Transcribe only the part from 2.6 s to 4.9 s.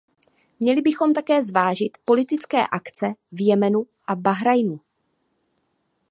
akce v Jemenu a Bahrajnu.